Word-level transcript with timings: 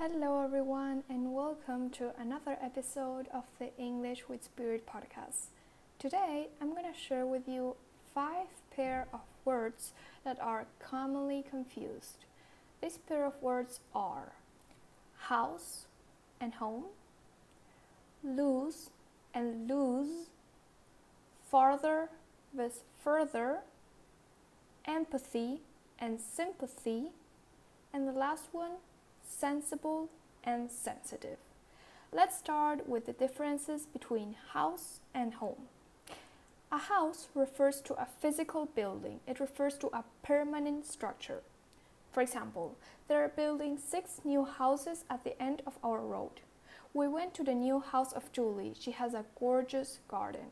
Hello, 0.00 0.44
everyone, 0.44 1.02
and 1.10 1.34
welcome 1.34 1.90
to 1.90 2.12
another 2.20 2.56
episode 2.62 3.26
of 3.34 3.42
the 3.58 3.76
English 3.76 4.28
with 4.28 4.44
Spirit 4.44 4.86
podcast. 4.86 5.46
Today, 5.98 6.50
I'm 6.60 6.70
going 6.70 6.84
to 6.84 6.96
share 6.96 7.26
with 7.26 7.48
you 7.48 7.74
five 8.14 8.46
pair 8.70 9.08
of 9.12 9.22
words 9.44 9.94
that 10.22 10.38
are 10.40 10.66
commonly 10.78 11.44
confused. 11.50 12.26
These 12.80 12.98
pair 12.98 13.26
of 13.26 13.42
words 13.42 13.80
are 13.92 14.34
house 15.16 15.86
and 16.40 16.54
home, 16.54 16.84
lose 18.22 18.90
and 19.34 19.68
lose, 19.68 20.28
farther 21.50 22.08
with 22.54 22.84
further, 23.02 23.62
empathy 24.86 25.62
and 25.98 26.20
sympathy, 26.20 27.06
and 27.92 28.06
the 28.06 28.12
last 28.12 28.44
one 28.52 28.76
sensible, 29.28 30.08
and 30.42 30.70
sensitive. 30.70 31.38
Let's 32.12 32.38
start 32.38 32.88
with 32.88 33.06
the 33.06 33.12
differences 33.12 33.86
between 33.86 34.34
house 34.52 35.00
and 35.14 35.34
home. 35.34 35.68
A 36.72 36.78
house 36.78 37.28
refers 37.34 37.80
to 37.82 37.94
a 37.94 38.06
physical 38.20 38.66
building, 38.66 39.20
it 39.26 39.40
refers 39.40 39.76
to 39.78 39.88
a 39.88 40.04
permanent 40.22 40.86
structure. 40.86 41.42
For 42.12 42.22
example, 42.22 42.76
there 43.08 43.22
are 43.24 43.28
building 43.28 43.78
six 43.78 44.20
new 44.24 44.44
houses 44.44 45.04
at 45.10 45.24
the 45.24 45.40
end 45.40 45.62
of 45.66 45.78
our 45.84 46.00
road. 46.00 46.40
We 46.94 47.06
went 47.08 47.34
to 47.34 47.44
the 47.44 47.54
new 47.54 47.80
house 47.80 48.12
of 48.12 48.32
Julie. 48.32 48.74
She 48.78 48.92
has 48.92 49.14
a 49.14 49.26
gorgeous 49.38 50.00
garden. 50.08 50.46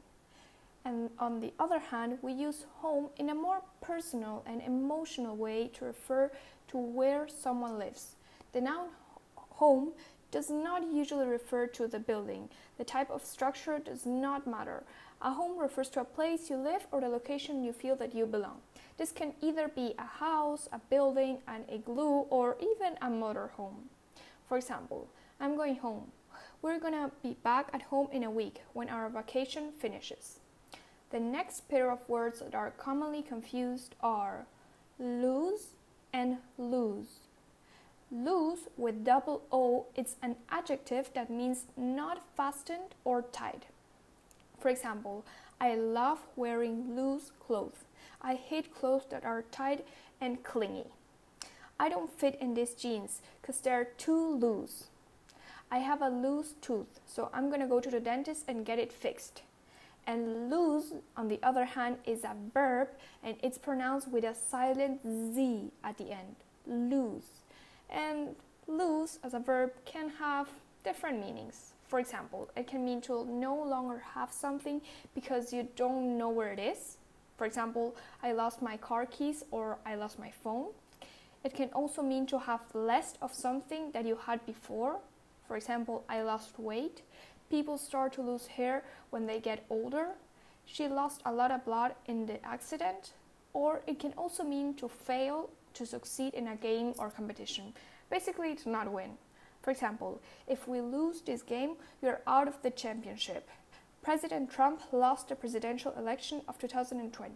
And 0.85 1.11
on 1.19 1.41
the 1.41 1.52
other 1.59 1.79
hand, 1.79 2.19
we 2.23 2.33
use 2.33 2.66
home 2.80 3.09
in 3.16 3.30
a 3.30 3.35
more 3.35 3.63
personal 3.80 4.45
and 4.47 4.63
emotional 4.63 5.35
way 5.35 5.69
to 5.74 5.87
refer 5.87 6.30
to 6.69 6.79
where 6.79 7.27
someone 7.27 7.79
lives. 7.79 8.15
The 8.53 8.61
noun 8.61 8.89
home 9.37 9.93
does 10.31 10.51
not 10.51 10.83
usually 10.93 11.27
refer 11.27 11.67
to 11.67 11.87
the 11.87 11.99
building. 11.99 12.49
The 12.79 12.85
type 12.85 13.11
of 13.11 13.25
structure 13.25 13.79
does 13.79 14.05
not 14.05 14.47
matter. 14.47 14.83
A 15.23 15.33
home 15.33 15.59
refers 15.59 15.88
to 15.91 16.01
a 16.01 16.05
place 16.05 16.51
you 16.51 16.57
live 16.57 16.87
or 16.93 17.01
the 17.01 17.09
location 17.09 17.65
you 17.65 17.73
feel 17.73 17.97
that 17.97 18.15
you 18.15 18.27
belong. 18.27 18.61
This 18.99 19.13
can 19.13 19.33
either 19.41 19.69
be 19.69 19.95
a 19.99 20.05
house, 20.05 20.69
a 20.73 20.79
building, 20.91 21.38
an 21.49 21.65
igloo, 21.73 22.25
or 22.29 22.57
even 22.61 22.97
a 23.01 23.07
motorhome. 23.07 23.88
For 24.49 24.59
example, 24.59 25.09
I'm 25.41 25.57
going 25.57 25.77
home. 25.77 26.13
We're 26.63 26.81
gonna 26.81 27.10
be 27.23 27.37
back 27.43 27.71
at 27.73 27.83
home 27.83 28.09
in 28.13 28.25
a 28.25 28.31
week 28.31 28.63
when 28.73 28.88
our 28.88 29.09
vacation 29.09 29.73
finishes. 29.73 30.41
The 31.10 31.21
next 31.21 31.69
pair 31.69 31.91
of 31.91 32.09
words 32.09 32.41
that 32.41 32.55
are 32.55 32.73
commonly 32.73 33.23
confused 33.23 33.95
are 34.03 34.47
lose 34.99 35.69
and 36.13 36.38
lose. 36.59 37.26
Loose 38.10 38.68
with 38.76 39.04
double 39.04 39.43
O, 39.51 39.87
it's 39.96 40.15
an 40.23 40.37
adjective 40.49 41.10
that 41.15 41.29
means 41.29 41.65
not 41.76 42.23
fastened 42.37 42.95
or 43.04 43.23
tied. 43.23 43.66
For 44.60 44.68
example, 44.68 45.24
I 45.60 45.74
love 45.74 46.21
wearing 46.37 46.95
loose 46.95 47.32
clothes. 47.45 47.85
I 48.23 48.35
hate 48.35 48.74
clothes 48.74 49.07
that 49.10 49.24
are 49.24 49.43
tight 49.51 49.87
and 50.21 50.43
clingy. 50.45 50.85
I 51.80 51.88
don't 51.88 52.10
fit 52.10 52.38
in 52.40 52.54
these 52.54 52.74
jeans 52.74 53.21
because 53.40 53.60
they're 53.60 53.85
too 53.85 54.37
loose. 54.37 54.85
I 55.70 55.79
have 55.79 56.01
a 56.01 56.09
loose 56.09 56.54
tooth, 56.60 57.01
so 57.07 57.29
I'm 57.35 57.51
gonna 57.51 57.66
go 57.66 57.80
to 57.80 57.91
the 57.91 58.01
dentist 58.01 58.45
and 58.46 58.65
get 58.65 58.79
it 58.79 58.93
fixed. 58.93 59.43
And 60.07 60.48
loose, 60.48 60.93
on 61.16 61.26
the 61.26 61.41
other 61.43 61.65
hand, 61.65 61.98
is 62.07 62.23
a 62.23 62.37
verb 62.54 62.88
and 63.24 63.37
it's 63.43 63.59
pronounced 63.59 64.09
with 64.09 64.22
a 64.22 64.34
silent 64.34 65.00
Z 65.04 65.72
at 65.82 65.98
the 65.98 66.12
end. 66.12 66.37
Lose. 66.66 67.25
And 67.91 68.34
lose 68.66 69.19
as 69.22 69.34
a 69.34 69.38
verb 69.38 69.72
can 69.84 70.10
have 70.19 70.48
different 70.84 71.20
meanings. 71.20 71.72
For 71.88 72.00
example, 72.00 72.48
it 72.56 72.66
can 72.66 72.84
mean 72.84 73.00
to 73.03 73.25
no 73.26 73.54
longer 73.54 74.03
have 74.15 74.32
something 74.32 74.81
because 75.15 75.53
you 75.53 75.69
don't 75.76 76.19
know 76.19 76.31
where 76.31 76.53
it 76.53 76.59
is. 76.59 76.98
For 77.36 77.46
example, 77.46 77.94
I 78.22 78.32
lost 78.32 78.62
my 78.62 78.76
car 78.76 79.06
keys 79.06 79.44
or 79.50 79.78
I 79.86 79.94
lost 79.94 80.19
my 80.19 80.30
phone. 80.30 80.69
It 81.44 81.54
can 81.54 81.69
also 81.70 82.02
mean 82.02 82.26
to 82.26 82.38
have 82.38 82.60
less 82.75 83.14
of 83.22 83.32
something 83.32 83.92
that 83.92 84.04
you 84.04 84.16
had 84.16 84.44
before. 84.46 84.98
For 85.46 85.56
example, 85.56 86.04
I 86.08 86.22
lost 86.22 86.58
weight. 86.58 87.02
People 87.50 87.78
start 87.78 88.14
to 88.14 88.22
lose 88.22 88.46
hair 88.46 88.82
when 89.10 89.26
they 89.26 89.38
get 89.38 89.64
older. 89.70 90.08
She 90.64 90.88
lost 90.88 91.20
a 91.25 91.32
lot 91.32 91.52
of 91.52 91.64
blood 91.64 91.94
in 92.06 92.26
the 92.26 92.44
accident. 92.44 93.12
Or 93.52 93.82
it 93.86 94.00
can 94.00 94.12
also 94.16 94.42
mean 94.42 94.75
to 94.75 94.88
fail 94.88 95.50
to 95.76 95.87
succeed 95.87 96.34
in 96.34 96.48
a 96.48 96.56
game 96.56 96.92
or 96.98 97.10
competition, 97.10 97.72
basically 98.10 98.54
to 98.56 98.69
not 98.69 98.92
win. 98.92 99.12
For 99.62 99.70
example, 99.70 100.20
if 100.47 100.69
we 100.69 100.81
lose 100.81 101.20
this 101.20 101.42
game, 101.42 101.76
we 102.00 102.09
are 102.09 102.20
out 102.26 102.48
of 102.48 102.62
the 102.62 102.70
championship. 102.70 103.48
President 104.03 104.50
Trump 104.50 104.81
lost 104.92 105.28
the 105.28 105.34
presidential 105.34 105.92
election 105.98 106.42
of 106.47 106.59
2020. 106.59 107.34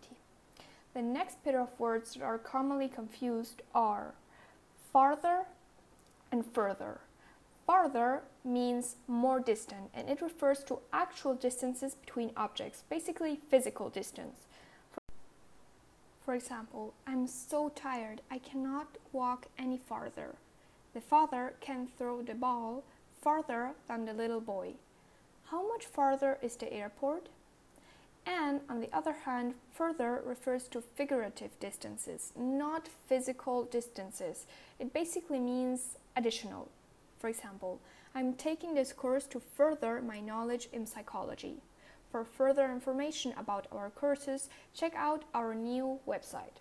The 0.95 1.03
next 1.03 1.43
pair 1.43 1.61
of 1.61 1.79
words 1.79 2.15
that 2.15 2.23
are 2.23 2.39
commonly 2.39 2.89
confused 2.89 3.63
are 3.75 4.15
farther 4.93 5.47
and 6.31 6.45
further. 6.45 7.01
Farther 7.67 8.23
means 8.45 8.97
more 9.07 9.41
distant 9.41 9.91
and 9.95 10.09
it 10.09 10.21
refers 10.21 10.65
to 10.65 10.81
actual 10.93 11.35
distances 11.35 11.95
between 11.95 12.33
objects, 12.37 12.85
basically 12.89 13.41
physical 13.49 13.89
distance. 13.89 14.47
For 16.25 16.35
example, 16.35 16.95
I'm 17.07 17.27
so 17.27 17.71
tired 17.71 18.21
I 18.31 18.39
cannot 18.39 18.99
walk 19.13 19.47
any 19.59 19.79
farther. 19.79 20.37
The 20.95 21.01
father 21.01 21.55
can 21.61 21.87
throw 21.87 22.23
the 22.23 22.35
ball 22.35 22.85
farther 23.21 23.73
than 23.89 24.05
the 24.05 24.13
little 24.13 24.41
boy. 24.41 24.75
How 25.47 25.67
much 25.67 25.87
farther 25.87 26.39
is 26.43 26.57
the 26.57 26.73
airport? 26.73 27.29
And 28.27 28.61
on 28.69 28.81
the 28.81 28.93
other 28.93 29.13
hand, 29.25 29.55
further 29.73 30.23
refers 30.25 30.69
to 30.69 30.81
figurative 30.81 31.59
distances, 31.59 32.33
not 32.37 32.89
physical 33.09 33.65
distances. 33.65 34.47
It 34.79 34.93
basically 34.93 35.41
means 35.41 35.97
additional. 36.17 36.69
For 37.19 37.29
example, 37.29 37.81
I'm 38.15 38.35
taking 38.35 38.75
this 38.75 38.93
course 38.93 39.27
to 39.29 39.41
further 39.41 40.01
my 40.03 40.21
knowledge 40.21 40.69
in 40.73 40.87
psychology. 40.87 41.57
For 42.11 42.25
further 42.25 42.71
information 42.73 43.35
about 43.37 43.69
our 43.71 43.91
courses, 43.91 44.49
check 44.75 44.95
out 44.97 45.25
our 45.33 45.55
new 45.55 46.01
website. 46.09 46.59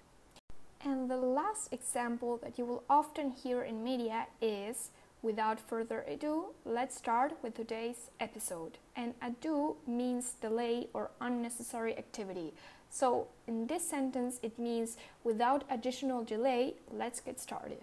And 0.85 1.09
the 1.09 1.17
last 1.17 1.73
example 1.73 2.37
that 2.37 2.57
you 2.57 2.65
will 2.65 2.83
often 2.89 3.31
hear 3.31 3.63
in 3.63 3.83
media 3.83 4.27
is 4.41 4.91
without 5.21 5.59
further 5.59 6.05
ado, 6.07 6.53
let's 6.63 6.95
start 6.95 7.33
with 7.41 7.55
today's 7.55 8.11
episode. 8.19 8.77
And 8.95 9.15
ado 9.21 9.75
means 9.85 10.35
delay 10.39 10.87
or 10.93 11.09
unnecessary 11.19 11.97
activity. 11.97 12.53
So 12.89 13.27
in 13.47 13.67
this 13.67 13.87
sentence, 13.87 14.39
it 14.41 14.57
means 14.57 14.97
without 15.23 15.63
additional 15.69 16.23
delay, 16.23 16.75
let's 16.91 17.19
get 17.19 17.39
started. 17.39 17.81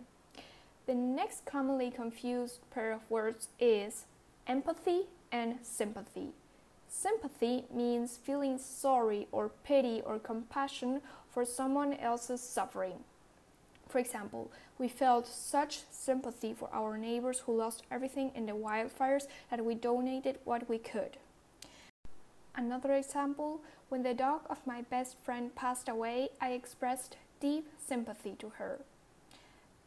The 0.87 0.95
next 0.95 1.45
commonly 1.45 1.91
confused 1.91 2.61
pair 2.71 2.93
of 2.93 3.11
words 3.11 3.49
is 3.59 4.07
empathy 4.47 5.03
and 5.33 5.59
sympathy. 5.63 6.31
Sympathy 6.99 7.65
means 7.71 8.17
feeling 8.17 8.57
sorry 8.57 9.29
or 9.31 9.51
pity 9.65 10.01
or 10.07 10.19
compassion 10.19 11.03
for 11.29 11.45
someone 11.45 11.93
else's 11.93 12.41
suffering. 12.41 13.05
For 13.87 13.99
example, 13.99 14.51
we 14.79 14.89
felt 14.89 15.27
such 15.27 15.83
sympathy 15.91 16.55
for 16.55 16.71
our 16.73 16.97
neighbors 16.97 17.41
who 17.41 17.55
lost 17.55 17.83
everything 17.91 18.33
in 18.35 18.47
the 18.47 18.53
wildfires 18.53 19.27
that 19.51 19.63
we 19.63 19.75
donated 19.75 20.39
what 20.45 20.71
we 20.71 20.79
could. 20.79 21.19
Another 22.55 22.95
example, 22.95 23.61
when 23.91 24.03
the 24.03 24.15
dog 24.15 24.41
of 24.49 24.67
my 24.67 24.81
best 24.81 25.19
friend 25.19 25.55
passed 25.55 25.91
away, 25.91 26.31
I 26.41 26.53
expressed 26.53 27.19
deep 27.41 27.69
sympathy 27.79 28.37
to 28.39 28.49
her. 28.57 28.81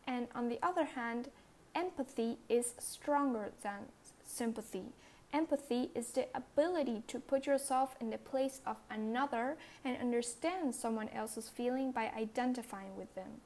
And 0.05 0.27
on 0.35 0.47
the 0.47 0.59
other 0.61 0.85
hand, 0.85 1.29
empathy 1.73 2.37
is 2.47 2.75
stronger 2.77 3.49
than 3.63 3.87
sympathy 4.23 4.93
Empathy 5.31 5.91
is 5.93 6.07
the 6.07 6.27
ability 6.33 7.03
to 7.07 7.19
put 7.19 7.45
yourself 7.45 7.95
in 8.01 8.09
the 8.09 8.17
place 8.17 8.61
of 8.65 8.77
another 8.89 9.57
and 9.85 9.95
understand 9.97 10.73
someone 10.73 11.09
else's 11.09 11.49
feeling 11.49 11.91
by 11.91 12.11
identifying 12.17 12.95
with 12.97 13.13
them. 13.13 13.41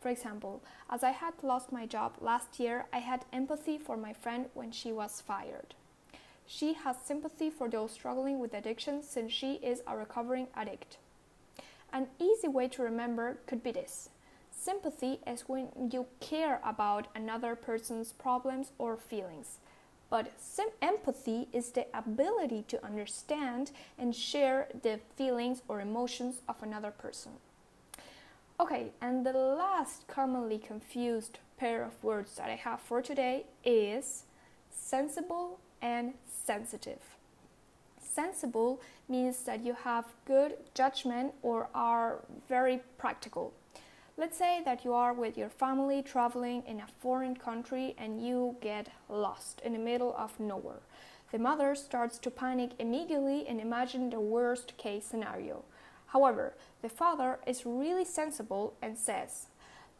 For 0.00 0.08
example, 0.08 0.62
as 0.88 1.02
I 1.02 1.10
had 1.10 1.34
lost 1.42 1.70
my 1.70 1.84
job 1.84 2.14
last 2.20 2.58
year, 2.58 2.86
I 2.92 2.98
had 2.98 3.26
empathy 3.32 3.76
for 3.76 3.96
my 3.96 4.14
friend 4.14 4.46
when 4.54 4.70
she 4.70 4.90
was 4.90 5.20
fired. 5.20 5.74
She 6.46 6.72
has 6.72 6.96
sympathy 7.04 7.50
for 7.50 7.68
those 7.68 7.92
struggling 7.92 8.38
with 8.38 8.54
addiction 8.54 9.02
since 9.02 9.30
she 9.30 9.54
is 9.54 9.82
a 9.86 9.96
recovering 9.96 10.46
addict. 10.54 10.96
An 11.92 12.06
easy 12.18 12.48
way 12.48 12.68
to 12.68 12.82
remember 12.82 13.38
could 13.46 13.62
be 13.62 13.72
this 13.72 14.08
Sympathy 14.50 15.20
is 15.26 15.42
when 15.42 15.68
you 15.92 16.06
care 16.20 16.60
about 16.64 17.08
another 17.14 17.54
person's 17.54 18.12
problems 18.12 18.72
or 18.78 18.96
feelings. 18.96 19.58
But 20.10 20.32
empathy 20.80 21.48
is 21.52 21.70
the 21.70 21.86
ability 21.92 22.64
to 22.68 22.84
understand 22.84 23.72
and 23.98 24.14
share 24.14 24.68
the 24.82 25.00
feelings 25.16 25.62
or 25.68 25.80
emotions 25.80 26.40
of 26.48 26.62
another 26.62 26.90
person. 26.90 27.32
Okay, 28.60 28.90
and 29.00 29.24
the 29.24 29.32
last 29.32 30.08
commonly 30.08 30.58
confused 30.58 31.38
pair 31.58 31.84
of 31.84 32.02
words 32.02 32.36
that 32.36 32.48
I 32.48 32.56
have 32.56 32.80
for 32.80 33.02
today 33.02 33.46
is 33.64 34.24
sensible 34.70 35.60
and 35.82 36.14
sensitive. 36.26 37.16
Sensible 38.00 38.80
means 39.08 39.44
that 39.44 39.64
you 39.64 39.74
have 39.74 40.06
good 40.24 40.56
judgment 40.74 41.34
or 41.42 41.68
are 41.74 42.24
very 42.48 42.80
practical. 42.96 43.52
Let's 44.20 44.36
say 44.36 44.62
that 44.64 44.84
you 44.84 44.94
are 44.94 45.12
with 45.12 45.38
your 45.38 45.48
family 45.48 46.02
traveling 46.02 46.64
in 46.66 46.80
a 46.80 46.88
foreign 46.98 47.36
country 47.36 47.94
and 47.96 48.20
you 48.20 48.56
get 48.60 48.88
lost 49.08 49.60
in 49.64 49.74
the 49.74 49.78
middle 49.78 50.12
of 50.18 50.40
nowhere. 50.40 50.80
The 51.30 51.38
mother 51.38 51.76
starts 51.76 52.18
to 52.18 52.30
panic 52.32 52.72
immediately 52.80 53.46
and 53.46 53.60
imagine 53.60 54.10
the 54.10 54.18
worst 54.18 54.76
case 54.76 55.04
scenario. 55.04 55.62
However, 56.06 56.54
the 56.82 56.88
father 56.88 57.38
is 57.46 57.64
really 57.64 58.04
sensible 58.04 58.74
and 58.82 58.98
says, 58.98 59.46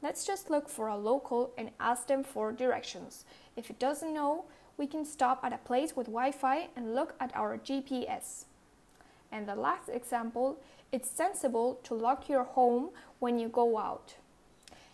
Let's 0.02 0.26
just 0.26 0.50
look 0.50 0.68
for 0.68 0.88
a 0.88 0.96
local 0.96 1.52
and 1.56 1.70
ask 1.78 2.08
them 2.08 2.24
for 2.24 2.50
directions. 2.50 3.24
If 3.54 3.70
it 3.70 3.78
doesn't 3.78 4.12
know, 4.12 4.46
we 4.76 4.88
can 4.88 5.04
stop 5.04 5.44
at 5.44 5.52
a 5.52 5.58
place 5.58 5.94
with 5.94 6.06
Wi 6.08 6.32
Fi 6.32 6.70
and 6.74 6.92
look 6.92 7.14
at 7.20 7.30
our 7.36 7.56
GPS. 7.56 8.46
And 9.30 9.46
the 9.46 9.54
last 9.54 9.88
example, 9.88 10.58
it's 10.90 11.10
sensible 11.10 11.78
to 11.84 11.94
lock 11.94 12.28
your 12.28 12.44
home 12.44 12.90
when 13.18 13.38
you 13.38 13.48
go 13.48 13.78
out. 13.78 14.14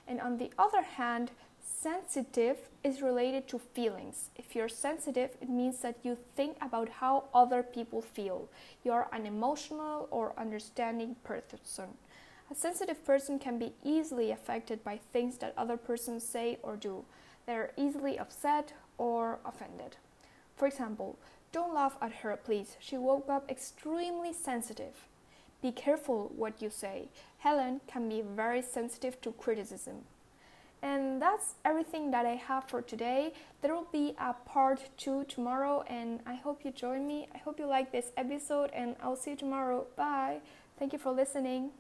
And 0.07 0.21
on 0.21 0.39
the 0.39 0.51
other 0.59 0.83
hand, 0.83 1.31
sensitive 1.63 2.59
is 2.83 3.01
related 3.01 3.49
to 3.49 3.59
feelings. 3.59 4.31
If 4.37 4.55
you're 4.55 4.69
sensitive, 4.69 5.31
it 5.41 5.49
means 5.49 5.81
that 5.81 5.97
you 6.03 6.17
think 6.37 6.57
about 6.61 6.89
how 6.89 7.25
other 7.33 7.63
people 7.63 8.03
feel. 8.03 8.49
You're 8.83 9.09
an 9.13 9.27
emotional 9.27 10.09
or 10.11 10.35
understanding 10.37 11.17
person. 11.25 11.89
A 12.51 12.55
sensitive 12.55 13.05
person 13.05 13.39
can 13.39 13.59
be 13.59 13.73
easily 13.83 14.31
affected 14.31 14.85
by 14.85 14.99
things 15.13 15.39
that 15.39 15.55
other 15.57 15.77
persons 15.77 16.25
say 16.25 16.59
or 16.63 16.77
do. 16.77 17.05
They're 17.47 17.73
easily 17.77 18.19
upset 18.19 18.73
or 18.99 19.39
offended. 19.45 19.97
For 20.57 20.67
example, 20.67 21.19
don't 21.55 21.73
laugh 21.73 21.97
at 22.03 22.13
her, 22.23 22.37
please. 22.37 22.77
She 22.81 22.99
woke 22.99 23.29
up 23.31 23.49
extremely 23.49 24.33
sensitive. 24.33 25.07
Be 25.63 25.71
careful 25.71 26.33
what 26.37 26.61
you 26.61 26.69
say. 26.69 27.09
Helen 27.39 27.81
can 27.87 28.09
be 28.09 28.23
very 28.23 28.61
sensitive 28.61 29.21
to 29.21 29.31
criticism. 29.31 29.99
And 30.83 31.23
that's 31.23 31.55
everything 31.65 32.11
that 32.11 32.27
I 32.27 32.35
have 32.35 32.65
for 32.65 32.83
today. 32.83 33.33
There 33.63 33.73
will 33.73 33.89
be 33.93 34.15
a 34.19 34.35
part 34.35 34.81
two 34.97 35.25
tomorrow, 35.25 35.85
and 35.87 36.21
I 36.27 36.35
hope 36.35 36.65
you 36.65 36.73
join 36.73 37.07
me. 37.07 37.29
I 37.33 37.39
hope 37.39 37.61
you 37.61 37.67
like 37.67 37.93
this 37.93 38.11
episode, 38.17 38.71
and 38.75 38.97
I'll 39.01 39.17
see 39.17 39.31
you 39.31 39.37
tomorrow. 39.37 39.87
Bye. 39.97 40.41
Thank 40.77 40.93
you 40.93 40.99
for 40.99 41.13
listening. 41.13 41.71